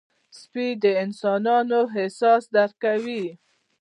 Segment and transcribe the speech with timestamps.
[0.39, 3.25] سپي د انسانانو احساس درک کوي.